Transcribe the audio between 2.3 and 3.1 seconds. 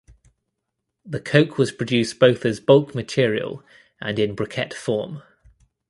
as bulk